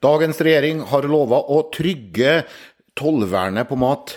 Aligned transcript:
Dagens 0.00 0.40
regjering 0.40 0.80
har 0.88 1.04
lova 1.04 1.42
å 1.52 1.60
trygge 1.74 2.40
tollvernet 2.96 3.68
på 3.68 3.76
mat. 3.80 4.14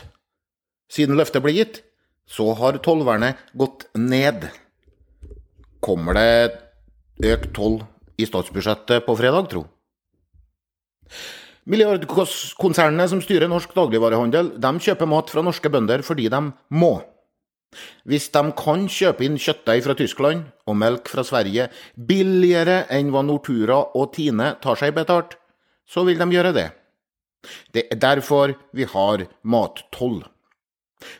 Siden 0.87 1.17
løftet 1.19 1.43
ble 1.43 1.51
gitt, 1.57 1.81
så 2.23 2.53
har 2.55 2.79
tollvernet 2.83 3.39
gått 3.59 3.89
ned. 3.99 4.47
Kommer 5.83 6.15
det 6.15 7.33
økt 7.33 7.51
toll 7.55 7.81
i 8.15 8.27
statsbudsjettet 8.29 9.03
på 9.03 9.17
fredag, 9.19 9.49
tro? 9.51 9.65
Milliardkonsernene 11.67 13.07
som 13.11 13.21
styrer 13.23 13.51
norsk 13.51 13.75
dagligvarehandel, 13.75 14.55
de 14.59 14.71
kjøper 14.87 15.07
mat 15.07 15.31
fra 15.31 15.43
norske 15.43 15.71
bønder 15.71 16.03
fordi 16.03 16.29
de 16.31 16.41
må. 16.75 16.95
Hvis 18.07 18.29
de 18.31 18.41
kan 18.55 18.87
kjøpe 18.91 19.25
inn 19.25 19.39
kjøttdeig 19.41 19.83
fra 19.83 19.95
Tyskland 19.97 20.43
og 20.69 20.77
melk 20.79 21.09
fra 21.11 21.23
Sverige 21.25 21.69
billigere 21.95 22.83
enn 22.93 23.09
hva 23.11 23.23
Nortura 23.25 23.79
og 23.97 24.11
Tine 24.15 24.53
tar 24.63 24.79
seg 24.79 24.93
betalt, 24.95 25.39
så 25.93 26.03
vil 26.07 26.17
de 26.17 26.29
gjøre 26.33 26.53
det. 26.55 26.69
Det 27.75 27.87
er 27.91 27.99
derfor 27.99 28.55
vi 28.73 28.87
har 28.89 29.27
mattoll. 29.43 30.23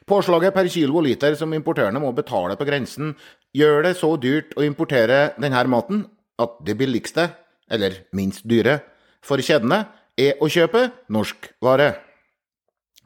Påslaget 0.08 0.56
per 0.56 0.70
kilo 0.72 1.02
og 1.02 1.06
liter 1.08 1.36
som 1.36 1.54
importørene 1.54 2.00
må 2.00 2.14
betale 2.16 2.56
på 2.60 2.68
grensen, 2.68 3.14
gjør 3.54 3.84
det 3.86 3.98
så 4.00 4.14
dyrt 4.18 4.56
å 4.58 4.64
importere 4.66 5.34
denne 5.38 5.66
maten 5.70 6.06
at 6.42 6.56
det 6.66 6.78
billigste, 6.80 7.28
eller 7.70 8.06
minst 8.16 8.48
dyre, 8.50 8.80
for 9.24 9.44
kjedene 9.44 9.84
er 10.20 10.40
å 10.42 10.50
kjøpe 10.52 10.88
norsk 11.14 11.52
vare. 11.64 11.94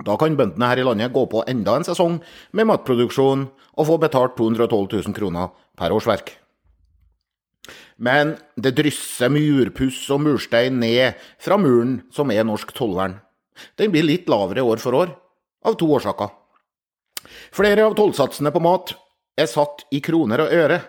Da 0.06 0.14
kan 0.22 0.38
bøndene 0.38 0.70
her 0.70 0.82
i 0.82 0.86
landet 0.86 1.14
gå 1.14 1.24
på 1.30 1.44
enda 1.50 1.78
en 1.78 1.88
sesong 1.88 2.20
med 2.54 2.70
matproduksjon 2.70 3.48
og 3.50 3.88
få 3.90 3.98
betalt 4.02 4.38
212 4.38 5.08
000 5.10 5.18
kroner 5.18 5.50
per 5.78 5.96
årsverk. 5.96 6.36
Men 7.98 8.36
det 8.56 8.76
drysser 8.78 9.32
murpuss 9.34 10.04
og 10.14 10.22
murstein 10.22 10.78
ned 10.82 11.18
fra 11.42 11.58
muren 11.58 12.02
som 12.14 12.30
er 12.34 12.46
norsk 12.46 12.74
tollvern. 12.78 13.18
Den 13.78 13.94
blir 13.94 14.06
litt 14.06 14.30
lavere 14.30 14.62
år 14.62 14.82
for 14.82 14.94
år, 14.94 15.16
av 15.66 15.78
to 15.80 15.90
årsaker. 15.98 16.30
Flere 17.56 17.88
av 17.88 17.98
tollsatsene 17.98 18.54
på 18.54 18.62
mat 18.62 18.94
er 19.38 19.50
satt 19.50 19.88
i 19.94 20.02
kroner 20.06 20.46
og 20.46 20.54
øre, 20.54 20.80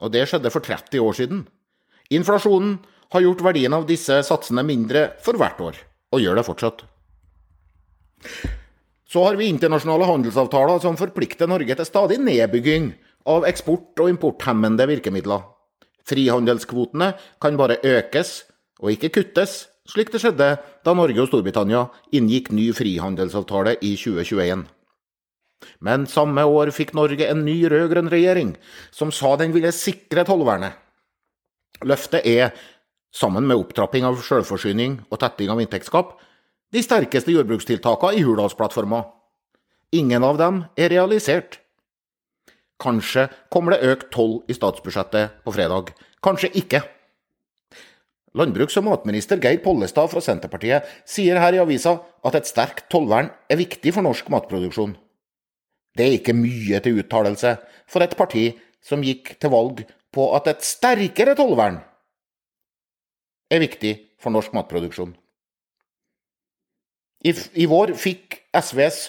og 0.00 0.12
det 0.12 0.24
skjedde 0.28 0.52
for 0.52 0.64
30 0.64 1.04
år 1.04 1.16
siden. 1.20 1.44
Inflasjonen 2.12 2.78
har 3.12 3.24
gjort 3.24 3.44
verdien 3.44 3.76
av 3.76 3.86
disse 3.88 4.16
satsene 4.26 4.64
mindre 4.66 5.10
for 5.24 5.38
hvert 5.40 5.60
år, 5.60 5.78
og 6.12 6.24
gjør 6.24 6.40
det 6.40 6.48
fortsatt. 6.48 6.84
Så 9.04 9.22
har 9.22 9.36
vi 9.38 9.46
internasjonale 9.52 10.08
handelsavtaler 10.08 10.80
som 10.82 10.96
forplikter 10.98 11.46
Norge 11.46 11.76
til 11.76 11.86
stadig 11.86 12.18
nedbygging 12.24 12.94
av 13.30 13.44
eksport- 13.48 14.00
og 14.00 14.10
importhemmende 14.10 14.88
virkemidler. 14.90 15.44
Frihandelskvotene 16.08 17.14
kan 17.40 17.56
bare 17.56 17.80
økes 17.80 18.42
og 18.82 18.92
ikke 18.92 19.12
kuttes, 19.14 19.64
slik 19.88 20.12
det 20.12 20.20
skjedde 20.22 20.50
da 20.84 20.94
Norge 20.96 21.22
og 21.22 21.30
Storbritannia 21.30 21.86
inngikk 22.16 22.50
ny 22.52 22.70
frihandelsavtale 22.76 23.76
i 23.80 23.94
2021. 24.00 24.64
Men 25.80 26.04
samme 26.10 26.44
år 26.44 26.72
fikk 26.76 26.92
Norge 26.96 27.28
en 27.30 27.44
ny 27.46 27.56
rød-grønn 27.70 28.10
regjering, 28.12 28.54
som 28.92 29.12
sa 29.12 29.34
den 29.40 29.54
ville 29.54 29.72
sikre 29.72 30.26
tollvernet. 30.28 30.76
Løftet 31.84 32.26
er, 32.28 32.52
sammen 33.14 33.46
med 33.48 33.60
opptrapping 33.60 34.04
av 34.06 34.20
selvforsyning 34.24 35.00
og 35.08 35.20
tetting 35.22 35.52
av 35.52 35.60
inntektsgap, 35.62 36.16
de 36.74 36.82
sterkeste 36.82 37.32
jordbrukstiltakene 37.32 38.18
i 38.18 38.24
Hurdalsplattforma. 38.26 39.04
Ingen 39.94 40.24
av 40.26 40.40
dem 40.40 40.64
er 40.76 40.90
realisert. 40.90 41.60
Kanskje 42.82 43.28
kommer 43.52 43.74
det 43.74 43.86
økt 43.92 44.10
toll 44.14 44.40
i 44.50 44.56
statsbudsjettet 44.56 45.44
på 45.44 45.54
fredag. 45.54 45.94
Kanskje 46.24 46.50
ikke. 46.58 46.82
Landbruks- 48.34 48.76
og 48.80 48.88
matminister 48.88 49.38
Geir 49.38 49.60
Pollestad 49.62 50.10
fra 50.10 50.22
Senterpartiet 50.24 50.88
sier 51.06 51.38
her 51.38 51.54
i 51.54 51.62
avisa 51.62 52.00
at 52.26 52.34
et 52.34 52.48
sterkt 52.50 52.88
tollvern 52.90 53.30
er 53.50 53.60
viktig 53.60 53.94
for 53.94 54.02
norsk 54.02 54.30
matproduksjon. 54.34 54.96
Det 55.94 56.06
er 56.06 56.16
ikke 56.18 56.34
mye 56.34 56.80
til 56.82 56.98
uttalelse 56.98 57.54
for 57.86 58.02
et 58.02 58.16
parti 58.18 58.48
som 58.82 59.04
gikk 59.06 59.36
til 59.38 59.52
valg 59.54 59.84
på 60.14 60.26
at 60.34 60.50
et 60.50 60.66
sterkere 60.66 61.36
tollvern 61.38 61.78
er 63.54 63.62
viktig 63.62 63.94
for 64.18 64.34
norsk 64.34 64.54
matproduksjon. 64.56 65.14
I, 67.24 67.30
I, 67.32 67.68
vår 67.70 67.94
fikk 67.96 68.40
SVs 68.52 69.06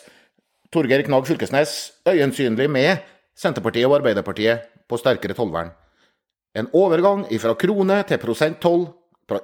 Torgeir 0.72 1.02
Knag 1.08 1.26
Fylkesnes 1.28 1.74
øyensynlig 2.08 2.70
med 2.72 3.02
Senterpartiet 3.36 3.88
og 3.90 3.98
Arbeiderpartiet 4.00 4.70
på 4.88 5.00
sterkere 5.00 5.36
tollvern. 5.36 5.74
En 6.56 6.70
overgang 6.74 7.26
fra 7.42 7.56
krone 7.60 8.00
til 8.08 8.22
prosenttoll, 8.22 8.88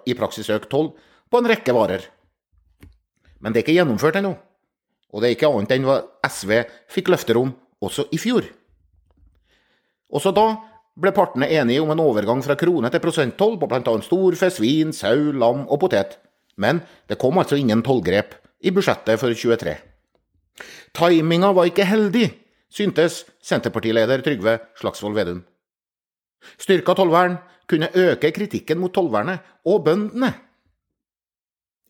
i 0.07 0.16
praksis 0.16 0.50
økt 0.53 0.69
toll, 0.72 0.94
på 1.31 1.40
en 1.40 1.50
rekke 1.50 1.75
varer. 1.75 2.06
Men 3.41 3.51
det 3.51 3.62
er 3.62 3.66
ikke 3.66 3.78
gjennomført 3.80 4.19
ennå. 4.22 4.31
Og 5.12 5.22
det 5.22 5.28
er 5.28 5.35
ikke 5.35 5.50
annet 5.51 5.74
enn 5.75 5.88
hva 5.88 5.97
SV 6.24 6.62
fikk 6.91 7.12
løfter 7.12 7.40
om 7.41 7.51
også 7.84 8.07
i 8.16 8.19
fjor. 8.22 8.46
Også 10.12 10.31
da 10.35 10.47
ble 11.01 11.12
partene 11.16 11.50
enige 11.51 11.81
om 11.84 11.91
en 11.91 12.03
overgang 12.03 12.44
fra 12.46 12.56
krone 12.59 12.91
til 12.91 13.03
prosenttoll 13.03 13.57
på 13.59 13.68
bl.a. 13.72 13.96
storfe, 14.06 14.51
svin, 14.53 14.91
sau, 14.96 15.31
lam 15.31 15.66
og 15.68 15.81
potet. 15.84 16.18
Men 16.59 16.84
det 17.09 17.19
kom 17.19 17.40
altså 17.41 17.57
ingen 17.59 17.84
tollgrep 17.84 18.35
i 18.62 18.74
budsjettet 18.75 19.19
for 19.19 19.34
23. 19.34 19.75
Timinga 20.96 21.51
var 21.56 21.69
ikke 21.69 21.88
heldig, 21.88 22.28
syntes 22.71 23.25
Senterpartileder 23.43 24.23
Trygve 24.23 24.59
Slagsvold 24.79 25.17
Vedum. 25.17 25.41
Styrka 26.57 26.95
tollvern 26.97 27.37
kunne 27.69 27.91
øke 27.95 28.31
kritikken 28.33 28.79
mot 28.81 28.93
tollvernet 28.93 29.43
og 29.67 29.83
bøndene. 29.85 30.31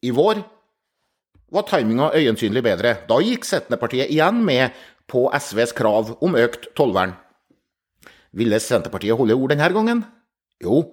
I 0.02 0.12
vår 0.12 0.42
var 1.52 1.68
timinga 1.68 2.12
øyensynlig 2.16 2.64
bedre. 2.64 2.96
Da 3.10 3.20
gikk 3.22 3.46
Senterpartiet 3.46 4.10
igjen 4.12 4.42
med 4.46 4.72
på 5.12 5.28
SVs 5.38 5.76
krav 5.78 6.16
om 6.24 6.38
økt 6.40 6.72
tollvern. 6.76 7.14
Ville 8.32 8.60
Senterpartiet 8.64 9.18
holde 9.18 9.36
ord 9.36 9.52
denne 9.52 9.70
gangen? 9.76 10.06
Jo, 10.64 10.84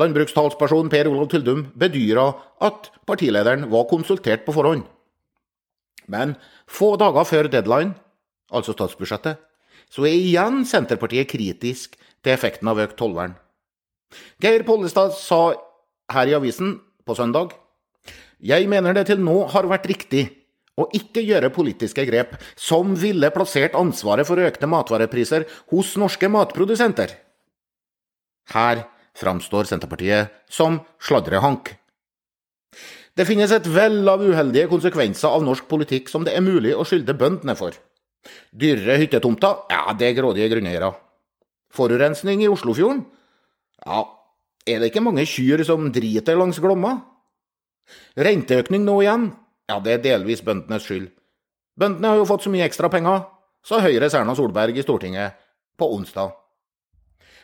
landbrukstalsperson 0.00 0.88
Per 0.90 1.10
Olav 1.10 1.28
Tyldum 1.28 1.66
bedyra 1.78 2.30
at 2.64 2.88
partilederen 3.06 3.68
var 3.70 3.88
konsultert 3.90 4.46
på 4.46 4.54
forhånd. 4.56 4.86
Men 6.08 6.34
få 6.66 6.96
dager 6.96 7.28
før 7.28 7.50
deadline, 7.52 7.94
altså 8.52 8.74
statsbudsjettet, 8.76 9.40
så 9.92 10.06
er 10.08 10.16
igjen 10.16 10.62
Senterpartiet 10.68 11.30
kritisk 11.32 11.96
til 11.96 12.34
effekten 12.34 12.70
av 12.70 12.80
økt 12.80 12.96
tollvern. 13.00 13.34
Geir 14.42 14.64
Pollestad 14.68 15.16
sa 15.16 15.54
her 16.12 16.28
i 16.28 16.36
avisen 16.36 16.76
på 17.08 17.16
søndag 17.16 17.56
jeg 18.42 18.66
mener 18.66 18.96
det 18.96 19.06
til 19.06 19.20
nå 19.22 19.44
har 19.52 19.68
vært 19.70 19.86
riktig 19.86 20.24
å 20.80 20.88
ikke 20.96 21.22
gjøre 21.22 21.52
politiske 21.54 22.02
grep 22.08 22.32
som 22.58 22.96
ville 22.98 23.30
plassert 23.30 23.76
ansvaret 23.78 24.26
for 24.26 24.40
økte 24.42 24.66
matvarepriser 24.66 25.44
hos 25.70 25.92
norske 26.00 26.26
matprodusenter. 26.32 27.12
Her 28.50 28.82
framstår 29.14 29.68
Senterpartiet 29.70 30.32
som 30.50 30.80
sladrehank. 30.98 31.76
Det 33.14 33.28
finnes 33.28 33.52
et 33.54 33.68
vell 33.68 34.08
av 34.08 34.24
uheldige 34.24 34.70
konsekvenser 34.72 35.30
av 35.30 35.44
norsk 35.46 35.68
politikk 35.70 36.10
som 36.10 36.24
det 36.26 36.34
er 36.34 36.42
mulig 36.42 36.72
å 36.74 36.86
skylde 36.88 37.14
bøndene 37.14 37.54
for. 37.54 37.76
Dyrere 38.52 38.98
hyttetomter? 39.02 39.64
Ja, 39.72 39.92
det 39.98 40.10
er 40.10 40.18
grådige 40.18 40.50
grunneiere. 40.52 40.92
Forurensning 41.72 42.42
i 42.44 42.50
Oslofjorden? 42.52 43.04
Ja, 43.82 44.04
er 44.68 44.78
det 44.78 44.92
ikke 44.92 45.02
mange 45.02 45.24
kyr 45.26 45.64
som 45.66 45.88
driter 45.94 46.38
langs 46.38 46.60
Glomma? 46.62 46.98
Renteøkning 48.14 48.84
nå 48.86 49.00
igjen? 49.02 49.30
Ja, 49.70 49.80
det 49.82 49.96
er 49.96 50.04
delvis 50.04 50.44
bøndenes 50.44 50.86
skyld. 50.86 51.08
Bøndene 51.78 52.12
har 52.12 52.20
jo 52.20 52.28
fått 52.28 52.44
så 52.44 52.52
mye 52.52 52.66
ekstra 52.68 52.90
penger, 52.92 53.24
sa 53.64 53.80
Høyres 53.82 54.14
Erna 54.18 54.36
Solberg 54.36 54.76
i 54.76 54.84
Stortinget 54.84 55.38
på 55.80 55.88
onsdag. 55.96 56.34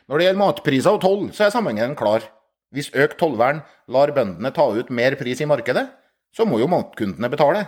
Når 0.08 0.20
det 0.20 0.26
gjelder 0.26 0.40
matpriser 0.40 0.96
og 0.96 1.02
toll, 1.02 1.28
så 1.36 1.46
er 1.46 1.54
sammenhengen 1.54 1.96
klar. 1.98 2.24
Hvis 2.72 2.90
økt 2.92 3.16
tollvern 3.20 3.62
lar 3.92 4.12
bøndene 4.12 4.52
ta 4.54 4.66
ut 4.76 4.92
mer 4.92 5.16
pris 5.20 5.40
i 5.40 5.48
markedet, 5.48 5.86
så 6.36 6.44
må 6.44 6.60
jo 6.60 6.68
matkundene 6.68 7.30
betale. 7.32 7.64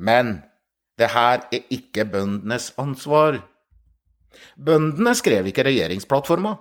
Men 0.00 0.38
det 1.00 1.10
her 1.14 1.46
er 1.48 1.66
ikke 1.72 2.04
bøndenes 2.12 2.70
ansvar. 2.80 3.40
Bøndene 4.60 5.14
skrev 5.16 5.48
ikke 5.50 5.64
regjeringsplattforma. 5.66 6.54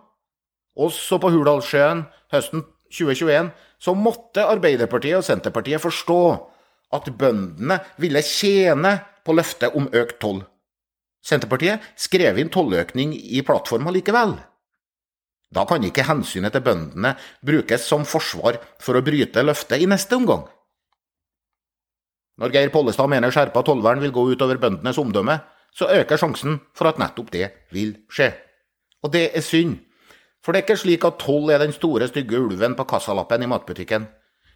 Også 0.80 1.20
på 1.20 1.32
Hurdalssjøen 1.34 2.06
høsten 2.32 2.64
2021 2.90 3.52
så 3.80 3.96
måtte 3.96 4.46
Arbeiderpartiet 4.48 5.20
og 5.20 5.26
Senterpartiet 5.28 5.84
forstå 5.84 6.22
at 6.96 7.10
bøndene 7.20 7.80
ville 8.02 8.22
tjene 8.26 8.96
på 9.26 9.36
løftet 9.38 9.76
om 9.78 9.90
økt 9.94 10.18
toll. 10.24 10.42
Senterpartiet 11.26 11.84
skrev 12.00 12.40
inn 12.40 12.52
tolløkning 12.54 13.12
i 13.14 13.44
plattforma 13.46 13.92
likevel. 13.94 14.38
Da 15.54 15.66
kan 15.70 15.84
ikke 15.84 16.06
hensynet 16.06 16.54
til 16.54 16.64
bøndene 16.66 17.16
brukes 17.46 17.86
som 17.90 18.06
forsvar 18.08 18.60
for 18.82 18.98
å 18.98 19.04
bryte 19.06 19.44
løftet 19.44 19.84
i 19.84 19.90
neste 19.90 20.18
omgang. 20.18 20.46
Når 22.40 22.54
Geir 22.56 22.72
Pollestad 22.72 23.10
mener 23.12 23.34
skjerpa 23.36 23.64
tollvern 23.68 24.00
vil 24.00 24.14
gå 24.16 24.24
utover 24.32 24.60
bøndenes 24.62 24.98
omdømme, 25.02 25.36
så 25.76 25.90
øker 25.92 26.18
sjansen 26.18 26.62
for 26.76 26.90
at 26.90 27.00
nettopp 27.02 27.32
det 27.34 27.50
vil 27.76 27.98
skje. 28.12 28.32
Og 29.04 29.12
det 29.14 29.30
er 29.36 29.44
synd, 29.44 29.76
for 30.44 30.56
det 30.56 30.62
er 30.62 30.68
ikke 30.68 30.80
slik 30.80 31.06
at 31.08 31.20
toll 31.20 31.52
er 31.52 31.60
den 31.60 31.76
store, 31.76 32.08
stygge 32.08 32.40
ulven 32.40 32.78
på 32.80 32.88
kassalappen 32.88 33.44
i 33.44 33.50
matbutikken. 33.52 34.08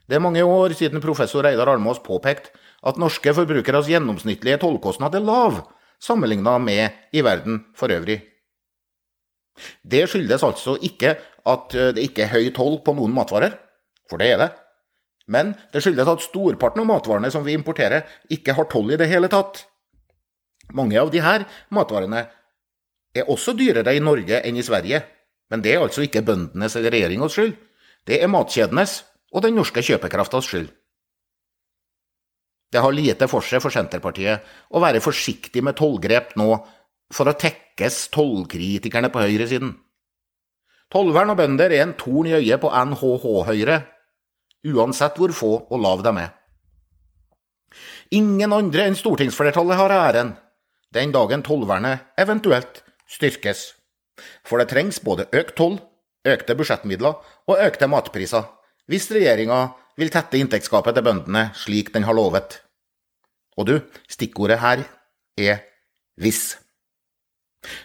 Det 0.07 0.15
er 0.15 0.23
mange 0.23 0.43
år 0.43 0.75
siden 0.75 1.03
professor 1.03 1.43
Reidar 1.43 1.71
Almås 1.71 1.99
påpekte 2.03 2.55
at 2.87 2.99
norske 2.99 3.35
forbrukeres 3.35 3.87
gjennomsnittlige 3.91 4.59
tollkostnad 4.63 5.15
er 5.15 5.23
lav, 5.23 5.61
sammenlignet 5.99 6.63
med 6.63 6.89
i 7.15 7.23
verden 7.23 7.65
for 7.75 7.91
øvrig. 7.91 8.21
Det 9.83 10.07
skyldes 10.09 10.43
altså 10.43 10.75
ikke 10.81 11.15
at 11.45 11.75
det 11.95 12.03
ikke 12.03 12.25
er 12.25 12.33
høy 12.33 12.51
toll 12.55 12.79
på 12.83 12.95
noen 12.95 13.13
matvarer, 13.15 13.55
for 14.09 14.19
det 14.19 14.33
er 14.33 14.41
det. 14.41 14.51
Men 15.31 15.53
det 15.71 15.83
skyldes 15.83 16.09
at 16.09 16.23
storparten 16.25 16.83
av 16.83 16.89
matvarene 16.89 17.31
som 17.31 17.45
vi 17.45 17.55
importerer, 17.55 18.03
ikke 18.33 18.55
har 18.57 18.67
toll 18.71 18.91
i 18.91 18.99
det 18.99 19.07
hele 19.11 19.29
tatt. 19.31 19.63
Mange 20.75 20.99
av 20.99 21.11
disse 21.13 21.35
matvarene 21.75 22.25
er 23.13 23.29
også 23.29 23.53
dyrere 23.55 23.93
i 23.95 24.03
Norge 24.03 24.41
enn 24.43 24.57
i 24.57 24.65
Sverige, 24.65 25.03
men 25.51 25.63
det 25.63 25.75
er 25.75 25.83
altså 25.83 26.03
ikke 26.03 26.25
bøndenes 26.25 26.75
eller 26.79 26.95
regjeringas 26.95 27.35
skyld. 27.35 27.53
Det 28.07 28.19
er 28.19 28.31
matkjedenes 28.31 29.03
og 29.33 29.45
den 29.45 29.55
norske 29.57 29.83
kjøpekraftas 29.85 30.49
skyld. 30.49 30.71
Det 32.73 32.81
har 32.81 32.95
lite 32.95 33.27
for 33.29 33.45
seg 33.45 33.61
for 33.61 33.73
Senterpartiet 33.73 34.41
å 34.73 34.81
være 34.81 35.03
forsiktig 35.03 35.61
med 35.63 35.77
tollgrep 35.77 36.33
nå 36.41 36.49
for 37.13 37.29
å 37.29 37.37
tekkes 37.37 38.07
tollkritikerne 38.15 39.11
på 39.13 39.21
høyresiden. 39.21 39.75
Tollvern 40.93 41.33
og 41.33 41.37
bønder 41.37 41.73
er 41.73 41.85
en 41.85 41.93
torn 41.97 42.29
i 42.29 42.33
øyet 42.37 42.61
på 42.61 42.69
NHH-Høyre, 42.73 43.77
uansett 44.67 45.17
hvor 45.19 45.33
få 45.35 45.53
og 45.69 45.83
lav 45.83 46.03
de 46.05 46.13
er. 46.21 46.31
Ingen 48.13 48.53
andre 48.53 48.87
enn 48.87 48.97
stortingsflertallet 48.97 49.79
har 49.79 49.93
æren 49.95 50.35
den 50.93 51.13
dagen 51.13 51.41
tollvernet 51.45 52.03
eventuelt 52.21 52.83
styrkes. 53.09 53.71
For 54.45 54.61
det 54.61 54.69
trengs 54.69 54.99
både 55.01 55.25
økt 55.33 55.55
toll, 55.57 55.79
økte 56.27 56.55
budsjettmidler 56.55 57.17
og 57.49 57.63
økte 57.63 57.89
matpriser 57.89 58.45
hvis 58.91 59.09
regjeringa 59.15 59.71
vil 59.97 60.11
tette 60.13 60.37
inntektsgapet 60.37 60.95
til 60.97 61.05
bøndene 61.05 61.47
slik 61.57 61.93
den 61.93 62.05
har 62.07 62.17
lovet. 62.17 62.59
Og 63.57 63.67
du, 63.69 63.75
stikkordet 64.09 64.59
her 64.61 64.83
er 65.39 65.63
hvis. 66.21 66.57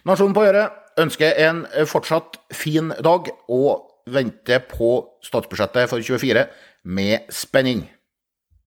Nasjonen 0.08 0.34
på 0.34 0.44
øret 0.48 1.00
ønsker 1.00 1.36
en 1.46 1.62
fortsatt 1.86 2.40
fin 2.52 2.90
dag 3.04 3.30
og 3.48 3.84
venter 4.14 4.64
på 4.70 4.90
statsbudsjettet 5.24 5.90
for 5.90 6.02
24 6.04 6.46
med 6.84 7.30
spenning. 7.34 7.86